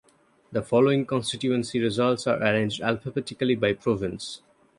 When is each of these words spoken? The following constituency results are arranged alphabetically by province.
The 0.51 0.63
following 0.63 1.05
constituency 1.05 1.79
results 1.79 2.25
are 2.25 2.41
arranged 2.41 2.81
alphabetically 2.81 3.53
by 3.55 3.73
province. 3.73 4.41